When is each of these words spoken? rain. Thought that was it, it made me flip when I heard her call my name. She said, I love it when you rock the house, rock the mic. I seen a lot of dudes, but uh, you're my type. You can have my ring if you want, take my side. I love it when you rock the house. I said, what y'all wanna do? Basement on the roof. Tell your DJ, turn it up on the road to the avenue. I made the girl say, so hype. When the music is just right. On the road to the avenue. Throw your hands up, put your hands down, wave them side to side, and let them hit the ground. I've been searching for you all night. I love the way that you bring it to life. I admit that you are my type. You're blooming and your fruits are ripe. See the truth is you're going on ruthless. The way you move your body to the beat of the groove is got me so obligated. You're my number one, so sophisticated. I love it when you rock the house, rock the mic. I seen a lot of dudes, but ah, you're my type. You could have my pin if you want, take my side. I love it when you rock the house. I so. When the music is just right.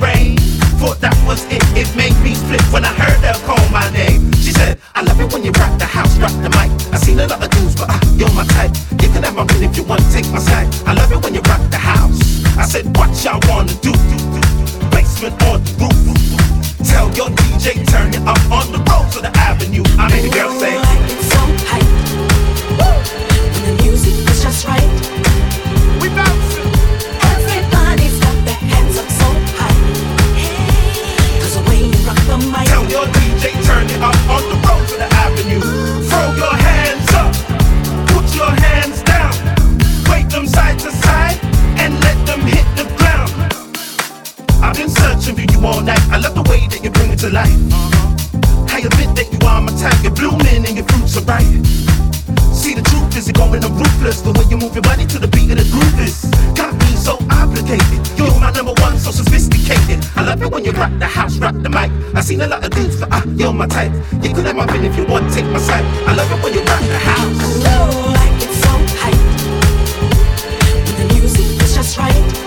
rain. 0.00 0.36
Thought 0.78 1.00
that 1.00 1.16
was 1.26 1.44
it, 1.50 1.62
it 1.74 1.88
made 1.96 2.16
me 2.22 2.34
flip 2.34 2.62
when 2.72 2.84
I 2.84 2.92
heard 2.92 3.20
her 3.24 3.36
call 3.46 3.60
my 3.70 3.88
name. 3.90 4.32
She 4.32 4.52
said, 4.52 4.78
I 4.94 5.02
love 5.02 5.20
it 5.20 5.32
when 5.32 5.42
you 5.42 5.50
rock 5.52 5.78
the 5.78 5.86
house, 5.86 6.16
rock 6.18 6.32
the 6.42 6.50
mic. 6.50 6.70
I 6.92 6.98
seen 6.98 7.18
a 7.18 7.26
lot 7.26 7.42
of 7.42 7.50
dudes, 7.50 7.74
but 7.74 7.88
uh, 7.90 7.98
you're 8.16 8.32
my 8.32 8.44
type. 8.56 8.72
You 9.00 9.08
can 9.08 9.22
have 9.22 9.34
my 9.34 9.44
ring 9.52 9.64
if 9.64 9.76
you 9.76 9.84
want, 9.84 10.02
take 10.12 10.28
my 10.30 10.38
side. 10.38 10.68
I 10.86 10.94
love 10.94 11.10
it 11.12 11.22
when 11.22 11.34
you 11.34 11.40
rock 11.48 11.62
the 11.70 11.78
house. 11.78 12.20
I 12.56 12.64
said, 12.64 12.84
what 12.96 13.10
y'all 13.24 13.40
wanna 13.48 13.74
do? 13.80 13.92
Basement 14.92 15.36
on 15.48 15.64
the 15.64 15.72
roof. 15.80 16.26
Tell 16.84 17.08
your 17.16 17.30
DJ, 17.32 17.84
turn 17.88 18.12
it 18.12 18.22
up 18.28 18.40
on 18.52 18.70
the 18.72 18.80
road 18.86 19.10
to 19.12 19.20
the 19.20 19.32
avenue. 19.36 19.84
I 19.98 20.08
made 20.12 20.28
the 20.28 20.32
girl 20.36 20.52
say, 20.60 20.76
so 21.32 21.40
hype. 21.70 21.88
When 22.78 22.96
the 23.64 23.82
music 23.82 24.14
is 24.30 24.42
just 24.42 24.66
right. 24.68 25.65
On 34.28 34.42
the 34.50 34.58
road 34.66 34.84
to 34.88 34.96
the 34.96 35.08
avenue. 35.24 35.60
Throw 36.08 36.26
your 36.34 36.54
hands 36.54 37.08
up, 37.14 37.32
put 38.12 38.26
your 38.34 38.50
hands 38.50 39.02
down, 39.02 39.32
wave 40.10 40.30
them 40.30 40.46
side 40.46 40.78
to 40.80 40.90
side, 40.90 41.38
and 41.78 41.94
let 42.00 42.18
them 42.26 42.40
hit 42.40 42.66
the 42.76 42.86
ground. 42.98 43.32
I've 44.62 44.76
been 44.76 44.90
searching 44.90 45.34
for 45.34 45.46
you 45.52 45.66
all 45.66 45.80
night. 45.80 46.00
I 46.10 46.18
love 46.18 46.34
the 46.34 46.42
way 46.50 46.66
that 46.68 46.82
you 46.82 46.90
bring 46.90 47.10
it 47.10 47.18
to 47.20 47.30
life. 47.30 47.56
I 48.70 48.80
admit 48.80 49.16
that 49.16 49.28
you 49.32 49.38
are 49.46 49.60
my 49.60 49.72
type. 49.80 50.02
You're 50.02 50.12
blooming 50.12 50.66
and 50.66 50.76
your 50.76 50.86
fruits 50.86 51.16
are 51.16 51.24
ripe. 51.24 51.95
See 52.66 52.74
the 52.74 52.82
truth 52.82 53.16
is 53.16 53.28
you're 53.28 53.38
going 53.38 53.62
on 53.62 53.78
ruthless. 53.78 54.22
The 54.22 54.32
way 54.32 54.42
you 54.50 54.56
move 54.56 54.74
your 54.74 54.82
body 54.82 55.06
to 55.06 55.20
the 55.20 55.28
beat 55.28 55.52
of 55.52 55.58
the 55.62 55.68
groove 55.70 56.00
is 56.02 56.26
got 56.58 56.74
me 56.74 56.90
so 56.98 57.14
obligated. 57.30 58.02
You're 58.18 58.34
my 58.40 58.50
number 58.50 58.74
one, 58.82 58.98
so 58.98 59.12
sophisticated. 59.12 60.02
I 60.16 60.24
love 60.26 60.42
it 60.42 60.50
when 60.50 60.64
you 60.64 60.72
rock 60.72 60.90
the 60.98 61.06
house, 61.06 61.38
rock 61.38 61.54
the 61.54 61.70
mic. 61.70 61.92
I 62.16 62.22
seen 62.22 62.40
a 62.40 62.48
lot 62.48 62.64
of 62.64 62.72
dudes, 62.72 62.98
but 62.98 63.08
ah, 63.12 63.22
you're 63.38 63.52
my 63.52 63.68
type. 63.68 63.92
You 64.20 64.34
could 64.34 64.46
have 64.46 64.56
my 64.56 64.66
pin 64.66 64.84
if 64.84 64.96
you 64.96 65.06
want, 65.06 65.32
take 65.32 65.46
my 65.46 65.60
side. 65.60 65.84
I 66.10 66.16
love 66.16 66.26
it 66.26 66.42
when 66.42 66.54
you 66.54 66.62
rock 66.66 66.82
the 66.82 66.98
house. 66.98 67.38
I 67.38 68.34
so. 68.50 68.72
When 70.90 71.06
the 71.06 71.14
music 71.14 71.46
is 71.62 71.72
just 71.72 71.96
right. 71.98 72.45